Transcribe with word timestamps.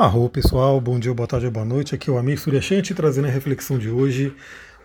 Arro 0.00 0.30
pessoal, 0.30 0.80
bom 0.80 0.98
dia, 0.98 1.12
boa 1.12 1.26
tarde, 1.26 1.50
boa 1.50 1.62
noite. 1.62 1.94
Aqui 1.94 2.08
é 2.08 2.12
o 2.14 2.16
Amir 2.16 2.40
Suryashanti 2.40 2.94
trazendo 2.94 3.28
a 3.28 3.30
reflexão 3.30 3.76
de 3.76 3.90
hoje. 3.90 4.34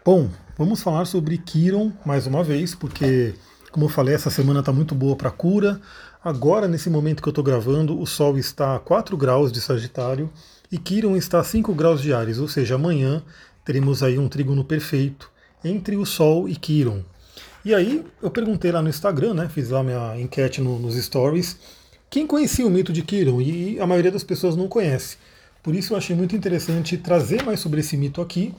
Bom, 0.03 0.29
vamos 0.57 0.83
falar 0.83 1.05
sobre 1.05 1.37
Kiron 1.37 1.93
mais 2.05 2.27
uma 2.27 2.43
vez, 2.43 2.75
porque, 2.75 3.33
como 3.71 3.85
eu 3.85 3.89
falei, 3.89 4.13
essa 4.13 4.29
semana 4.29 4.59
está 4.59 4.73
muito 4.73 4.93
boa 4.93 5.15
para 5.15 5.31
cura. 5.31 5.79
Agora, 6.21 6.67
nesse 6.67 6.89
momento 6.89 7.23
que 7.23 7.29
eu 7.29 7.31
estou 7.31 7.45
gravando, 7.45 7.97
o 7.97 8.05
Sol 8.05 8.37
está 8.37 8.75
a 8.75 8.79
4 8.79 9.15
graus 9.15 9.53
de 9.53 9.61
Sagitário 9.61 10.29
e 10.69 10.77
Kiron 10.77 11.15
está 11.15 11.39
a 11.39 11.45
5 11.45 11.73
graus 11.73 12.01
de 12.01 12.13
Ares, 12.13 12.37
ou 12.37 12.49
seja, 12.49 12.75
amanhã 12.75 13.23
teremos 13.63 14.03
aí 14.03 14.19
um 14.19 14.27
trígono 14.27 14.65
perfeito 14.65 15.31
entre 15.63 15.95
o 15.95 16.05
Sol 16.05 16.49
e 16.49 16.57
Kiron. 16.57 17.05
E 17.63 17.73
aí, 17.73 18.05
eu 18.21 18.29
perguntei 18.29 18.69
lá 18.69 18.81
no 18.81 18.89
Instagram, 18.89 19.33
né, 19.33 19.47
fiz 19.47 19.69
lá 19.69 19.81
minha 19.81 20.19
enquete 20.19 20.59
no, 20.59 20.77
nos 20.77 21.01
stories 21.01 21.57
quem 22.09 22.25
conhecia 22.25 22.65
o 22.65 22.69
mito 22.69 22.93
de 22.93 23.01
Kiron? 23.01 23.41
E 23.41 23.79
a 23.79 23.87
maioria 23.87 24.11
das 24.11 24.23
pessoas 24.23 24.55
não 24.55 24.67
conhece. 24.67 25.17
Por 25.61 25.75
isso 25.75 25.93
eu 25.93 25.97
achei 25.97 26.15
muito 26.15 26.35
interessante 26.35 26.97
trazer 26.97 27.43
mais 27.43 27.59
sobre 27.59 27.79
esse 27.79 27.97
mito 27.97 28.21
aqui. 28.21 28.53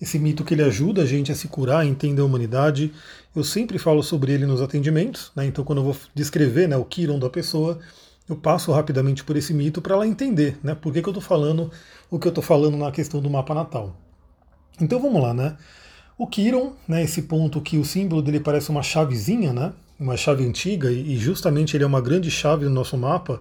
Esse 0.00 0.18
mito 0.18 0.44
que 0.44 0.54
ele 0.54 0.62
ajuda 0.62 1.02
a 1.02 1.06
gente 1.06 1.32
a 1.32 1.34
se 1.34 1.48
curar, 1.48 1.80
a 1.80 1.86
entender 1.86 2.20
a 2.20 2.24
humanidade. 2.24 2.92
Eu 3.34 3.42
sempre 3.42 3.78
falo 3.78 4.02
sobre 4.02 4.32
ele 4.32 4.46
nos 4.46 4.62
atendimentos, 4.62 5.32
né? 5.34 5.46
então 5.46 5.64
quando 5.64 5.78
eu 5.78 5.84
vou 5.84 5.96
descrever 6.14 6.68
né, 6.68 6.76
o 6.76 6.84
Kiron 6.84 7.18
da 7.18 7.28
pessoa, 7.30 7.78
eu 8.28 8.36
passo 8.36 8.70
rapidamente 8.72 9.24
por 9.24 9.36
esse 9.36 9.54
mito 9.54 9.80
para 9.80 9.94
ela 9.94 10.06
entender 10.06 10.58
né, 10.62 10.74
por 10.74 10.92
que, 10.92 11.02
que 11.02 11.08
eu 11.08 11.12
estou 11.12 11.22
falando 11.22 11.70
o 12.10 12.18
que 12.18 12.26
eu 12.26 12.30
estou 12.30 12.44
falando 12.44 12.76
na 12.76 12.90
questão 12.90 13.20
do 13.20 13.30
mapa 13.30 13.54
natal. 13.54 13.96
Então 14.80 15.00
vamos 15.00 15.20
lá, 15.20 15.34
né? 15.34 15.56
O 16.16 16.26
Kiron, 16.26 16.72
né, 16.86 17.02
esse 17.02 17.22
ponto 17.22 17.60
que 17.60 17.78
o 17.78 17.84
símbolo 17.84 18.22
dele 18.22 18.40
parece 18.40 18.70
uma 18.70 18.82
chavezinha, 18.82 19.52
né? 19.52 19.72
Uma 19.98 20.16
chave 20.16 20.44
antiga, 20.46 20.90
e 20.90 21.16
justamente 21.16 21.76
ele 21.76 21.84
é 21.84 21.86
uma 21.86 22.00
grande 22.00 22.30
chave 22.30 22.64
no 22.64 22.70
nosso 22.70 22.96
mapa. 22.96 23.40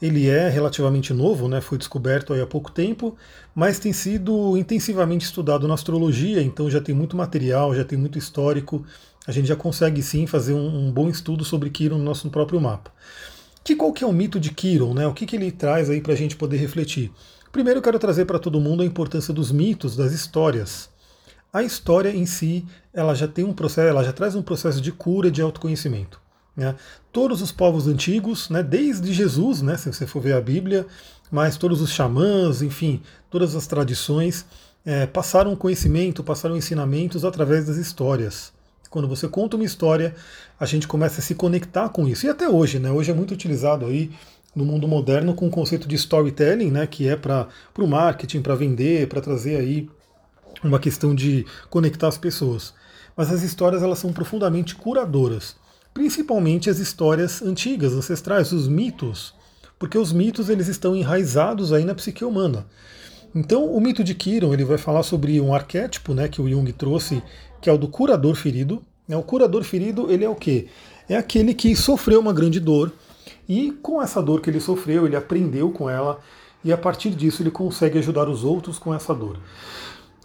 Ele 0.00 0.28
é 0.28 0.48
relativamente 0.48 1.12
novo, 1.12 1.48
né? 1.48 1.60
foi 1.60 1.78
descoberto 1.78 2.34
há 2.34 2.46
pouco 2.46 2.70
tempo, 2.70 3.16
mas 3.54 3.78
tem 3.78 3.92
sido 3.92 4.56
intensivamente 4.56 5.24
estudado 5.24 5.66
na 5.66 5.74
astrologia, 5.74 6.42
então 6.42 6.70
já 6.70 6.80
tem 6.80 6.94
muito 6.94 7.16
material, 7.16 7.74
já 7.74 7.84
tem 7.84 7.98
muito 7.98 8.18
histórico. 8.18 8.84
A 9.26 9.32
gente 9.32 9.48
já 9.48 9.56
consegue 9.56 10.02
sim 10.02 10.26
fazer 10.26 10.52
um, 10.52 10.88
um 10.88 10.92
bom 10.92 11.08
estudo 11.08 11.44
sobre 11.44 11.70
Quiron 11.70 11.98
no 11.98 12.04
nosso 12.04 12.28
próprio 12.30 12.60
mapa. 12.60 12.92
Que 13.64 13.74
qual 13.74 13.92
que 13.92 14.04
é 14.04 14.06
o 14.06 14.12
mito 14.12 14.38
de 14.38 14.50
Quiron, 14.50 14.94
né? 14.94 15.06
O 15.06 15.14
que, 15.14 15.26
que 15.26 15.34
ele 15.34 15.50
traz 15.50 15.90
aí 15.90 16.00
para 16.00 16.12
a 16.12 16.16
gente 16.16 16.36
poder 16.36 16.58
refletir? 16.58 17.10
Primeiro 17.50 17.78
eu 17.78 17.82
quero 17.82 17.98
trazer 17.98 18.26
para 18.26 18.38
todo 18.38 18.60
mundo 18.60 18.82
a 18.82 18.86
importância 18.86 19.34
dos 19.34 19.50
mitos, 19.50 19.96
das 19.96 20.12
histórias 20.12 20.90
a 21.56 21.62
história 21.62 22.10
em 22.14 22.26
si 22.26 22.66
ela 22.92 23.14
já 23.14 23.26
tem 23.26 23.42
um 23.42 23.52
processo, 23.54 23.88
ela 23.88 24.04
já 24.04 24.12
traz 24.12 24.34
um 24.34 24.42
processo 24.42 24.78
de 24.78 24.92
cura 24.92 25.30
de 25.30 25.40
autoconhecimento. 25.40 26.20
Né? 26.54 26.74
Todos 27.10 27.40
os 27.40 27.50
povos 27.50 27.88
antigos, 27.88 28.50
né, 28.50 28.62
desde 28.62 29.10
Jesus, 29.10 29.62
né, 29.62 29.74
se 29.78 29.90
você 29.90 30.06
for 30.06 30.20
ver 30.20 30.34
a 30.34 30.40
Bíblia, 30.40 30.86
mas 31.30 31.56
todos 31.56 31.80
os 31.80 31.90
xamãs, 31.90 32.60
enfim, 32.60 33.00
todas 33.30 33.56
as 33.56 33.66
tradições 33.66 34.44
é, 34.84 35.06
passaram 35.06 35.56
conhecimento, 35.56 36.22
passaram 36.22 36.58
ensinamentos 36.58 37.24
através 37.24 37.66
das 37.66 37.78
histórias. 37.78 38.52
Quando 38.90 39.08
você 39.08 39.26
conta 39.26 39.56
uma 39.56 39.64
história, 39.64 40.14
a 40.60 40.66
gente 40.66 40.86
começa 40.86 41.20
a 41.20 41.24
se 41.24 41.34
conectar 41.34 41.88
com 41.88 42.06
isso. 42.06 42.26
E 42.26 42.28
até 42.28 42.50
hoje, 42.50 42.78
né? 42.78 42.90
Hoje 42.90 43.10
é 43.10 43.14
muito 43.14 43.32
utilizado 43.32 43.86
aí 43.86 44.10
no 44.54 44.64
mundo 44.64 44.86
moderno 44.86 45.34
com 45.34 45.48
o 45.48 45.50
conceito 45.50 45.88
de 45.88 45.96
storytelling, 45.96 46.70
né? 46.70 46.86
Que 46.86 47.08
é 47.08 47.16
para 47.16 47.48
o 47.78 47.86
marketing, 47.86 48.42
para 48.42 48.54
vender, 48.54 49.08
para 49.08 49.20
trazer 49.20 49.56
aí 49.56 49.88
uma 50.62 50.78
questão 50.78 51.14
de 51.14 51.46
conectar 51.70 52.08
as 52.08 52.18
pessoas. 52.18 52.74
Mas 53.16 53.32
as 53.32 53.42
histórias 53.42 53.82
elas 53.82 53.98
são 53.98 54.12
profundamente 54.12 54.74
curadoras, 54.74 55.56
principalmente 55.94 56.68
as 56.68 56.78
histórias 56.78 57.40
antigas, 57.42 57.92
ancestrais, 57.92 58.52
os 58.52 58.68
mitos, 58.68 59.34
porque 59.78 59.96
os 59.96 60.12
mitos 60.12 60.48
eles 60.48 60.68
estão 60.68 60.94
enraizados 60.94 61.72
aí 61.72 61.84
na 61.84 61.94
psique 61.94 62.24
humana. 62.24 62.66
Então, 63.34 63.66
o 63.66 63.80
mito 63.80 64.02
de 64.02 64.14
Kiron 64.14 64.52
ele 64.52 64.64
vai 64.64 64.78
falar 64.78 65.02
sobre 65.02 65.40
um 65.40 65.54
arquétipo, 65.54 66.14
né, 66.14 66.28
que 66.28 66.40
o 66.40 66.48
Jung 66.48 66.72
trouxe, 66.72 67.22
que 67.60 67.68
é 67.68 67.72
o 67.72 67.78
do 67.78 67.88
curador 67.88 68.34
ferido. 68.34 68.82
O 69.08 69.22
curador 69.22 69.62
ferido 69.62 70.10
ele 70.10 70.24
é 70.24 70.28
o 70.28 70.34
quê? 70.34 70.68
É 71.08 71.16
aquele 71.16 71.54
que 71.54 71.76
sofreu 71.76 72.20
uma 72.20 72.32
grande 72.32 72.58
dor 72.58 72.92
e 73.48 73.70
com 73.82 74.02
essa 74.02 74.22
dor 74.22 74.40
que 74.40 74.50
ele 74.50 74.60
sofreu, 74.60 75.06
ele 75.06 75.16
aprendeu 75.16 75.70
com 75.70 75.88
ela 75.88 76.18
e 76.64 76.72
a 76.72 76.76
partir 76.76 77.10
disso 77.10 77.42
ele 77.42 77.50
consegue 77.50 77.98
ajudar 77.98 78.28
os 78.28 78.42
outros 78.42 78.78
com 78.78 78.92
essa 78.92 79.14
dor. 79.14 79.38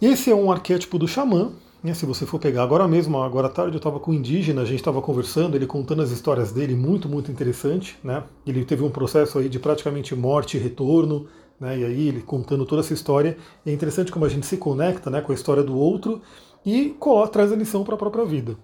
Esse 0.02 0.32
é 0.32 0.34
um 0.34 0.50
arquétipo 0.50 0.98
do 0.98 1.06
xamã. 1.06 1.52
Né? 1.80 1.94
Se 1.94 2.04
você 2.04 2.26
for 2.26 2.40
pegar 2.40 2.64
agora 2.64 2.88
mesmo, 2.88 3.22
agora 3.22 3.46
à 3.46 3.50
tarde 3.50 3.74
eu 3.74 3.76
estava 3.76 4.00
com 4.00 4.10
um 4.10 4.14
indígena, 4.14 4.62
a 4.62 4.64
gente 4.64 4.80
estava 4.80 5.00
conversando, 5.00 5.54
ele 5.54 5.64
contando 5.64 6.02
as 6.02 6.10
histórias 6.10 6.50
dele, 6.50 6.74
muito, 6.74 7.08
muito 7.08 7.30
interessante. 7.30 7.96
Né? 8.02 8.20
Ele 8.44 8.64
teve 8.64 8.82
um 8.82 8.90
processo 8.90 9.38
aí 9.38 9.48
de 9.48 9.60
praticamente 9.60 10.12
morte 10.16 10.56
e 10.56 10.60
retorno, 10.60 11.28
né? 11.60 11.78
e 11.78 11.84
aí 11.84 12.08
ele 12.08 12.20
contando 12.20 12.66
toda 12.66 12.80
essa 12.80 12.92
história. 12.92 13.38
É 13.64 13.70
interessante 13.72 14.10
como 14.10 14.24
a 14.24 14.28
gente 14.28 14.44
se 14.44 14.56
conecta 14.56 15.08
né, 15.08 15.20
com 15.20 15.30
a 15.30 15.36
história 15.36 15.62
do 15.62 15.78
outro 15.78 16.20
e 16.66 16.96
traz 17.30 17.52
a 17.52 17.56
lição 17.56 17.84
para 17.84 17.94
a 17.94 17.98
própria 17.98 18.24
vida. 18.24 18.56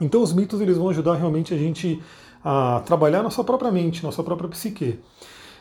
Então 0.00 0.22
os 0.22 0.32
mitos 0.32 0.60
eles 0.60 0.76
vão 0.76 0.88
ajudar 0.88 1.16
realmente 1.16 1.52
a 1.52 1.56
gente 1.56 2.00
a 2.44 2.80
trabalhar 2.86 3.24
nossa 3.24 3.42
própria 3.42 3.72
mente, 3.72 4.04
nossa 4.04 4.22
própria 4.22 4.48
psique. 4.48 5.00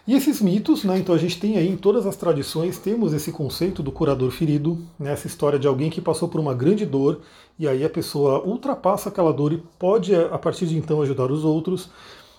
E 0.05 0.13
esses 0.13 0.41
mitos, 0.41 0.83
né, 0.83 0.97
então 0.97 1.15
a 1.15 1.17
gente 1.17 1.39
tem 1.39 1.57
aí 1.57 1.69
em 1.69 1.77
todas 1.77 2.05
as 2.05 2.17
tradições, 2.17 2.77
temos 2.77 3.13
esse 3.13 3.31
conceito 3.31 3.81
do 3.81 3.89
curador 3.89 4.31
ferido, 4.31 4.77
né, 4.99 5.13
essa 5.13 5.27
história 5.27 5.57
de 5.57 5.65
alguém 5.65 5.89
que 5.89 6.01
passou 6.01 6.27
por 6.27 6.41
uma 6.41 6.53
grande 6.53 6.85
dor 6.85 7.21
e 7.57 7.69
aí 7.69 7.85
a 7.85 7.89
pessoa 7.89 8.43
ultrapassa 8.43 9.07
aquela 9.07 9.31
dor 9.31 9.53
e 9.53 9.63
pode, 9.79 10.13
a 10.13 10.37
partir 10.37 10.65
de 10.65 10.77
então, 10.77 11.01
ajudar 11.01 11.31
os 11.31 11.45
outros. 11.45 11.89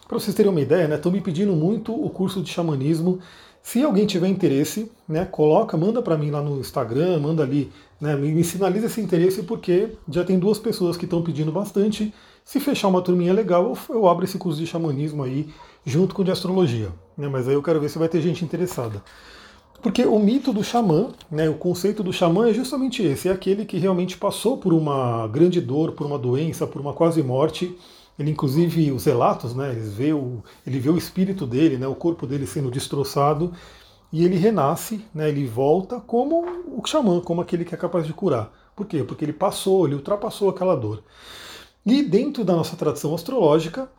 Para 0.06 0.18
vocês 0.18 0.36
terem 0.36 0.52
uma 0.52 0.60
ideia, 0.60 0.94
estão 0.94 1.10
né, 1.10 1.18
me 1.18 1.24
pedindo 1.24 1.54
muito 1.54 1.90
o 1.94 2.10
curso 2.10 2.42
de 2.42 2.50
xamanismo. 2.50 3.18
Se 3.62 3.82
alguém 3.82 4.04
tiver 4.04 4.28
interesse, 4.28 4.92
né, 5.08 5.24
coloca, 5.24 5.74
manda 5.74 6.02
para 6.02 6.18
mim 6.18 6.30
lá 6.30 6.42
no 6.42 6.60
Instagram, 6.60 7.18
manda 7.18 7.42
ali, 7.42 7.72
né, 7.98 8.14
me 8.14 8.44
sinaliza 8.44 8.86
esse 8.86 9.00
interesse, 9.00 9.42
porque 9.42 9.88
já 10.06 10.22
tem 10.22 10.38
duas 10.38 10.58
pessoas 10.58 10.98
que 10.98 11.06
estão 11.06 11.22
pedindo 11.22 11.50
bastante. 11.50 12.12
Se 12.44 12.60
fechar 12.60 12.88
uma 12.88 13.00
turminha 13.00 13.32
legal, 13.32 13.74
eu 13.88 14.06
abro 14.06 14.26
esse 14.26 14.36
curso 14.36 14.60
de 14.60 14.66
xamanismo 14.66 15.22
aí 15.22 15.48
junto 15.86 16.14
com 16.14 16.20
o 16.20 16.24
de 16.26 16.30
astrologia. 16.30 16.92
Né? 17.16 17.28
Mas 17.28 17.48
aí 17.48 17.54
eu 17.54 17.62
quero 17.62 17.80
ver 17.80 17.88
se 17.88 17.98
vai 17.98 18.08
ter 18.08 18.20
gente 18.20 18.44
interessada. 18.44 19.02
Porque 19.82 20.02
o 20.04 20.18
mito 20.18 20.50
do 20.50 20.64
xamã, 20.64 21.10
né, 21.30 21.46
o 21.48 21.54
conceito 21.54 22.02
do 22.02 22.10
xamã 22.10 22.48
é 22.48 22.54
justamente 22.54 23.02
esse: 23.02 23.28
é 23.28 23.32
aquele 23.32 23.66
que 23.66 23.76
realmente 23.76 24.16
passou 24.16 24.56
por 24.56 24.72
uma 24.72 25.28
grande 25.28 25.60
dor, 25.60 25.92
por 25.92 26.06
uma 26.06 26.18
doença, 26.18 26.66
por 26.66 26.80
uma 26.80 26.94
quase 26.94 27.22
morte. 27.22 27.76
Ele, 28.18 28.30
inclusive, 28.30 28.92
os 28.92 29.04
relatos, 29.04 29.54
né, 29.54 29.72
ele 29.72 29.80
vê 29.80 30.12
o, 30.12 30.42
ele 30.66 30.78
vê 30.78 30.88
o 30.88 30.96
espírito 30.96 31.46
dele, 31.46 31.76
né, 31.76 31.86
o 31.86 31.94
corpo 31.94 32.26
dele 32.26 32.46
sendo 32.46 32.70
destroçado, 32.70 33.52
e 34.12 34.24
ele 34.24 34.36
renasce, 34.36 35.04
né, 35.12 35.28
ele 35.28 35.46
volta 35.46 36.00
como 36.00 36.46
o 36.66 36.80
xamã, 36.86 37.20
como 37.20 37.42
aquele 37.42 37.64
que 37.64 37.74
é 37.74 37.78
capaz 37.78 38.06
de 38.06 38.12
curar. 38.14 38.52
Por 38.74 38.86
quê? 38.86 39.04
Porque 39.04 39.24
ele 39.24 39.32
passou, 39.32 39.84
ele 39.86 39.96
ultrapassou 39.96 40.48
aquela 40.48 40.76
dor. 40.76 41.02
E 41.84 42.02
dentro 42.02 42.42
da 42.44 42.54
nossa 42.54 42.76
tradição 42.76 43.14
astrológica, 43.14 43.90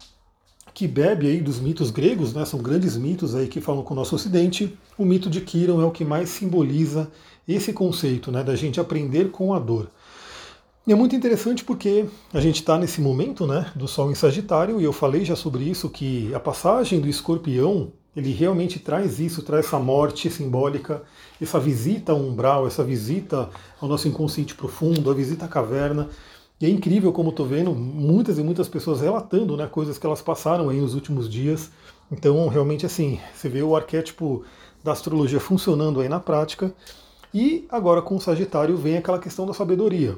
que 0.75 0.89
bebe 0.89 1.27
aí 1.27 1.39
dos 1.39 1.57
mitos 1.57 1.89
gregos, 1.89 2.33
né? 2.33 2.43
São 2.43 2.61
grandes 2.61 2.97
mitos 2.97 3.33
aí 3.33 3.47
que 3.47 3.61
falam 3.61 3.81
com 3.81 3.93
o 3.93 3.95
nosso 3.95 4.13
Ocidente. 4.13 4.77
O 4.97 5.05
mito 5.05 5.29
de 5.29 5.39
Quiron 5.39 5.81
é 5.81 5.85
o 5.85 5.89
que 5.89 6.03
mais 6.03 6.27
simboliza 6.27 7.09
esse 7.47 7.71
conceito, 7.71 8.29
né? 8.29 8.43
Da 8.43 8.57
gente 8.57 8.77
aprender 8.77 9.31
com 9.31 9.53
a 9.53 9.59
dor. 9.59 9.89
E 10.85 10.91
é 10.91 10.95
muito 10.95 11.15
interessante 11.15 11.63
porque 11.63 12.05
a 12.33 12.41
gente 12.41 12.57
está 12.57 12.77
nesse 12.77 12.99
momento, 12.99 13.47
né? 13.47 13.71
Do 13.73 13.87
Sol 13.87 14.11
em 14.11 14.15
Sagitário 14.15 14.81
e 14.81 14.83
eu 14.83 14.91
falei 14.91 15.23
já 15.23 15.35
sobre 15.35 15.63
isso 15.63 15.89
que 15.89 16.35
a 16.35 16.41
passagem 16.41 16.99
do 16.99 17.07
Escorpião 17.07 17.93
ele 18.13 18.31
realmente 18.31 18.77
traz 18.77 19.17
isso, 19.17 19.43
traz 19.43 19.65
essa 19.65 19.79
morte 19.79 20.29
simbólica, 20.29 21.03
essa 21.41 21.59
visita 21.59 22.11
ao 22.11 22.19
umbral, 22.19 22.67
essa 22.67 22.83
visita 22.83 23.49
ao 23.79 23.87
nosso 23.87 24.09
inconsciente 24.09 24.55
profundo, 24.55 25.09
a 25.09 25.13
visita 25.13 25.45
à 25.45 25.47
caverna. 25.47 26.09
E 26.59 26.65
é 26.65 26.69
incrível 26.69 27.11
como 27.11 27.31
estou 27.31 27.45
vendo 27.45 27.75
muitas 27.75 28.37
e 28.37 28.43
muitas 28.43 28.69
pessoas 28.69 29.01
relatando 29.01 29.57
né, 29.57 29.67
coisas 29.67 29.97
que 29.97 30.05
elas 30.05 30.21
passaram 30.21 30.69
aí 30.69 30.79
nos 30.79 30.95
últimos 30.95 31.29
dias. 31.29 31.69
Então, 32.09 32.47
realmente, 32.47 32.85
assim, 32.85 33.19
você 33.33 33.49
vê 33.49 33.61
o 33.61 33.75
arquétipo 33.75 34.43
da 34.81 34.93
astrologia 34.93 35.39
funcionando 35.39 35.99
aí 35.99 36.07
na 36.07 36.19
prática. 36.19 36.73
E 37.33 37.65
agora 37.69 38.01
com 38.01 38.15
o 38.15 38.21
Sagitário 38.21 38.77
vem 38.77 38.95
aquela 38.95 39.19
questão 39.19 39.45
da 39.45 39.53
sabedoria. 39.53 40.17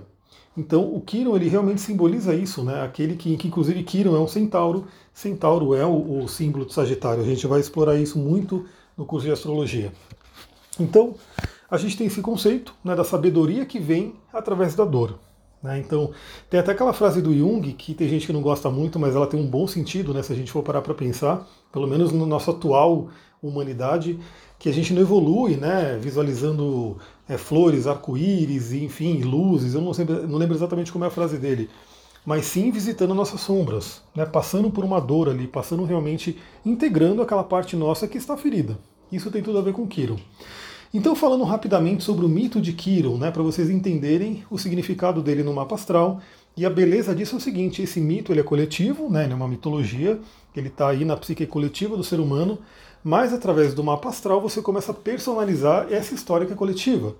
Então, 0.56 0.94
o 0.94 1.02
Quiron 1.02 1.36
ele 1.36 1.48
realmente 1.50 1.82
simboliza 1.82 2.36
isso, 2.36 2.64
né? 2.64 2.84
Aquele 2.84 3.16
que, 3.16 3.36
que 3.38 3.48
inclusive 3.48 3.82
Quiron 3.84 4.16
é 4.16 4.20
um 4.20 4.28
centauro. 4.28 4.86
Centauro 5.14 5.74
é 5.74 5.86
o, 5.86 6.24
o 6.24 6.28
símbolo 6.28 6.66
do 6.66 6.74
Sagitário. 6.74 7.24
A 7.24 7.26
gente 7.26 7.48
vai 7.48 7.60
explorar 7.60 7.96
isso 7.96 8.20
muito 8.20 8.66
no 8.96 9.06
curso 9.06 9.26
de 9.26 9.32
astrologia. 9.32 9.92
Então, 10.80 11.16
a 11.70 11.78
gente 11.78 11.98
tem 11.98 12.06
esse 12.06 12.22
conceito 12.22 12.76
né, 12.84 12.96
da 12.96 13.04
sabedoria 13.04 13.66
que 13.66 13.80
vem 13.80 14.14
através 14.32 14.76
da 14.76 14.86
dor. 14.86 15.18
Né? 15.68 15.80
Então, 15.80 16.12
tem 16.50 16.60
até 16.60 16.72
aquela 16.72 16.94
frase 16.94 17.22
do 17.22 17.38
Jung, 17.38 17.74
que 17.74 17.94
tem 17.94 18.08
gente 18.08 18.26
que 18.26 18.32
não 18.32 18.42
gosta 18.42 18.70
muito, 18.70 18.98
mas 18.98 19.14
ela 19.14 19.28
tem 19.28 19.38
um 19.38 19.46
bom 19.46 19.68
sentido, 19.68 20.14
né, 20.14 20.24
se 20.24 20.32
a 20.32 20.36
gente 20.36 20.52
for 20.52 20.64
parar 20.64 20.82
para 20.82 20.94
pensar, 20.94 21.46
pelo 21.74 21.86
menos 21.86 22.14
na 22.14 22.26
nossa 22.26 22.52
atual 22.52 23.10
humanidade, 23.44 24.18
que 24.58 24.70
a 24.70 24.74
gente 24.74 24.94
não 24.94 25.02
evolui 25.02 25.58
né, 25.58 26.00
visualizando 26.02 26.98
é, 27.28 27.38
flores, 27.38 27.86
arco-íris, 27.86 28.72
enfim, 28.72 29.22
luzes, 29.22 29.74
eu 29.74 29.82
não, 29.82 29.92
não 30.28 30.38
lembro 30.38 30.56
exatamente 30.56 30.92
como 30.92 31.04
é 31.04 31.08
a 31.08 31.12
frase 31.12 31.38
dele, 31.38 31.70
mas 32.26 32.46
sim 32.46 32.72
visitando 32.72 33.14
nossas 33.14 33.42
sombras, 33.42 34.02
né, 34.16 34.26
passando 34.26 34.72
por 34.72 34.86
uma 34.86 35.02
dor 35.02 35.30
ali, 35.30 35.48
passando 35.48 35.84
realmente, 35.84 36.38
integrando 36.66 37.22
aquela 37.22 37.44
parte 37.44 37.76
nossa 37.76 38.08
que 38.08 38.18
está 38.18 38.38
ferida. 38.38 38.80
Isso 39.12 39.30
tem 39.30 39.44
tudo 39.44 39.58
a 39.58 39.62
ver 39.62 39.74
com 39.74 39.86
Kiron. 39.86 40.18
Então, 40.94 41.16
falando 41.16 41.44
rapidamente 41.44 42.04
sobre 42.04 42.26
o 42.26 42.30
mito 42.30 42.62
de 42.62 42.72
Kiron, 42.72 43.18
né, 43.18 43.30
para 43.30 43.44
vocês 43.44 43.70
entenderem 43.70 44.44
o 44.50 44.58
significado 44.58 45.22
dele 45.22 45.44
no 45.44 45.54
mapa 45.54 45.76
astral. 45.76 46.22
E 46.56 46.66
a 46.66 46.70
beleza 46.70 47.14
disso 47.14 47.36
é 47.36 47.38
o 47.38 47.42
seguinte: 47.42 47.82
esse 47.82 48.00
mito 48.00 48.32
ele 48.32 48.40
é 48.40 48.44
coletivo, 48.44 49.10
né, 49.10 49.26
ele 49.26 49.34
é 49.34 49.36
uma 49.36 49.48
mitologia, 49.48 50.20
ele 50.56 50.70
está 50.70 50.90
aí 50.90 51.04
na 51.04 51.18
psique 51.18 51.46
coletiva 51.46 51.98
do 51.98 52.04
ser 52.04 52.20
humano, 52.20 52.60
mas 53.04 53.34
através 53.34 53.74
do 53.74 53.84
mapa 53.84 54.10
astral 54.10 54.42
você 54.42 54.62
começa 54.62 54.92
a 54.92 54.96
personalizar 54.96 55.88
essa 55.92 56.16
história 56.16 56.48
que 56.48 56.54
é 56.54 56.56
coletiva. 56.56 57.16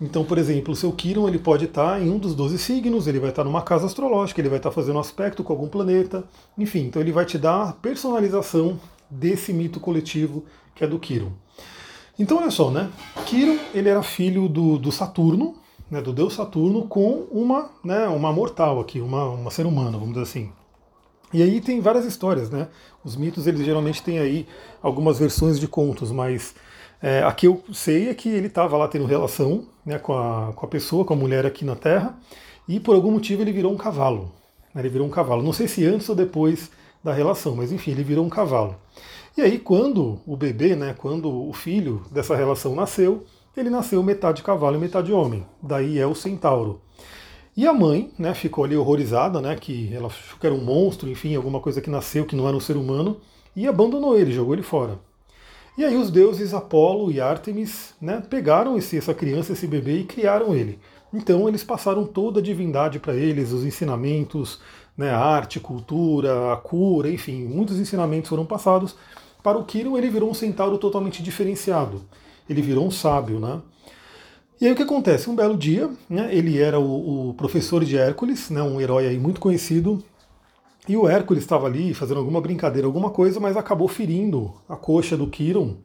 Então, 0.00 0.24
por 0.24 0.38
exemplo, 0.38 0.72
o 0.72 0.76
seu 0.76 0.92
Kiron 0.92 1.28
ele 1.28 1.38
pode 1.38 1.66
estar 1.66 2.00
em 2.00 2.08
um 2.08 2.18
dos 2.18 2.34
12 2.34 2.58
signos, 2.58 3.06
ele 3.06 3.18
vai 3.18 3.30
estar 3.30 3.44
numa 3.44 3.60
casa 3.60 3.84
astrológica, 3.84 4.40
ele 4.40 4.48
vai 4.48 4.58
estar 4.58 4.70
fazendo 4.70 4.96
um 4.96 5.00
aspecto 5.00 5.44
com 5.44 5.52
algum 5.52 5.68
planeta, 5.68 6.24
enfim, 6.56 6.86
então 6.86 7.02
ele 7.02 7.12
vai 7.12 7.26
te 7.26 7.36
dar 7.36 7.68
a 7.68 7.72
personalização 7.72 8.80
desse 9.10 9.52
mito 9.52 9.78
coletivo 9.78 10.44
que 10.74 10.84
é 10.84 10.86
do 10.86 10.98
Kiron. 10.98 11.32
Então, 12.20 12.36
olha 12.36 12.50
só, 12.50 12.70
né? 12.70 12.90
Kiron 13.24 13.56
ele 13.72 13.88
era 13.88 14.02
filho 14.02 14.46
do, 14.46 14.76
do 14.76 14.92
Saturno, 14.92 15.54
né, 15.90 16.02
do 16.02 16.12
deus 16.12 16.34
Saturno, 16.34 16.86
com 16.86 17.26
uma, 17.32 17.70
né, 17.82 18.06
uma 18.08 18.30
mortal 18.30 18.78
aqui, 18.78 19.00
uma, 19.00 19.24
uma 19.30 19.50
ser 19.50 19.64
humana, 19.64 19.92
vamos 19.92 20.10
dizer 20.10 20.24
assim. 20.24 20.52
E 21.32 21.42
aí 21.42 21.62
tem 21.62 21.80
várias 21.80 22.04
histórias, 22.04 22.50
né? 22.50 22.68
Os 23.02 23.16
mitos 23.16 23.46
eles 23.46 23.64
geralmente 23.64 24.02
têm 24.02 24.18
aí 24.18 24.46
algumas 24.82 25.18
versões 25.18 25.58
de 25.58 25.66
contos, 25.66 26.12
mas 26.12 26.54
é, 27.00 27.22
a 27.22 27.32
que 27.32 27.46
eu 27.46 27.64
sei 27.72 28.10
é 28.10 28.14
que 28.14 28.28
ele 28.28 28.48
estava 28.48 28.76
lá 28.76 28.86
tendo 28.86 29.06
relação 29.06 29.64
né, 29.86 29.98
com, 29.98 30.12
a, 30.12 30.52
com 30.54 30.66
a 30.66 30.68
pessoa, 30.68 31.06
com 31.06 31.14
a 31.14 31.16
mulher 31.16 31.46
aqui 31.46 31.64
na 31.64 31.74
Terra, 31.74 32.18
e 32.68 32.78
por 32.78 32.94
algum 32.94 33.12
motivo 33.12 33.40
ele 33.40 33.52
virou 33.52 33.72
um 33.72 33.78
cavalo. 33.78 34.30
Né, 34.74 34.82
ele 34.82 34.90
virou 34.90 35.06
um 35.06 35.10
cavalo. 35.10 35.42
Não 35.42 35.54
sei 35.54 35.66
se 35.66 35.86
antes 35.86 36.06
ou 36.06 36.14
depois 36.14 36.70
da 37.02 37.14
relação, 37.14 37.56
mas 37.56 37.72
enfim, 37.72 37.92
ele 37.92 38.04
virou 38.04 38.26
um 38.26 38.28
cavalo. 38.28 38.76
E 39.40 39.42
aí, 39.42 39.58
quando 39.58 40.20
o 40.26 40.36
bebê, 40.36 40.76
né, 40.76 40.94
quando 40.94 41.48
o 41.48 41.50
filho 41.54 42.02
dessa 42.10 42.36
relação 42.36 42.74
nasceu, 42.74 43.24
ele 43.56 43.70
nasceu 43.70 44.02
metade 44.02 44.42
cavalo 44.42 44.76
e 44.76 44.78
metade 44.78 45.14
homem. 45.14 45.46
Daí 45.62 45.98
é 45.98 46.06
o 46.06 46.14
centauro. 46.14 46.82
E 47.56 47.66
a 47.66 47.72
mãe 47.72 48.12
né, 48.18 48.34
ficou 48.34 48.64
ali 48.64 48.76
horrorizada, 48.76 49.40
né, 49.40 49.56
que 49.56 49.90
ela 49.94 50.08
achou 50.08 50.38
que 50.38 50.46
era 50.46 50.54
um 50.54 50.62
monstro, 50.62 51.08
enfim, 51.08 51.34
alguma 51.34 51.58
coisa 51.58 51.80
que 51.80 51.88
nasceu 51.88 52.26
que 52.26 52.36
não 52.36 52.46
era 52.46 52.54
um 52.54 52.60
ser 52.60 52.76
humano, 52.76 53.16
e 53.56 53.66
abandonou 53.66 54.14
ele, 54.14 54.30
jogou 54.30 54.52
ele 54.52 54.62
fora. 54.62 54.98
E 55.78 55.86
aí 55.86 55.96
os 55.96 56.10
deuses 56.10 56.52
Apolo 56.52 57.10
e 57.10 57.18
Ártemis 57.18 57.94
né, 57.98 58.22
pegaram 58.28 58.76
esse, 58.76 58.98
essa 58.98 59.14
criança, 59.14 59.54
esse 59.54 59.66
bebê, 59.66 60.00
e 60.00 60.04
criaram 60.04 60.54
ele. 60.54 60.78
Então 61.14 61.48
eles 61.48 61.64
passaram 61.64 62.04
toda 62.04 62.40
a 62.40 62.42
divindade 62.42 62.98
para 62.98 63.14
eles, 63.14 63.52
os 63.52 63.64
ensinamentos, 63.64 64.60
né, 64.98 65.08
arte, 65.10 65.58
cultura, 65.58 66.52
a 66.52 66.58
cura, 66.58 67.08
enfim, 67.08 67.46
muitos 67.46 67.78
ensinamentos 67.78 68.28
foram 68.28 68.44
passados. 68.44 68.94
Para 69.42 69.58
o 69.58 69.64
Kiron 69.64 69.96
ele 69.96 70.10
virou 70.10 70.30
um 70.30 70.34
centauro 70.34 70.78
totalmente 70.78 71.22
diferenciado. 71.22 72.02
Ele 72.48 72.62
virou 72.62 72.86
um 72.86 72.90
sábio, 72.90 73.38
né? 73.38 73.60
E 74.60 74.66
aí 74.66 74.72
o 74.72 74.76
que 74.76 74.82
acontece? 74.82 75.30
Um 75.30 75.34
belo 75.34 75.56
dia, 75.56 75.88
né, 76.08 76.28
ele 76.34 76.58
era 76.58 76.78
o, 76.78 77.30
o 77.30 77.34
professor 77.34 77.82
de 77.82 77.96
Hércules, 77.96 78.50
né, 78.50 78.60
um 78.60 78.78
herói 78.78 79.06
aí 79.06 79.18
muito 79.18 79.40
conhecido, 79.40 80.04
e 80.86 80.94
o 80.98 81.08
Hércules 81.08 81.42
estava 81.42 81.66
ali 81.66 81.94
fazendo 81.94 82.18
alguma 82.18 82.42
brincadeira, 82.42 82.86
alguma 82.86 83.08
coisa, 83.08 83.40
mas 83.40 83.56
acabou 83.56 83.88
ferindo 83.88 84.52
a 84.68 84.76
coxa 84.76 85.16
do 85.16 85.28
Quiron, 85.28 85.76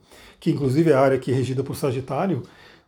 que 0.42 0.52
inclusive 0.52 0.92
é 0.92 0.94
a 0.94 1.00
área 1.00 1.18
que 1.18 1.32
é 1.32 1.34
regida 1.34 1.64
por 1.64 1.78
Sagitário, 1.78 2.44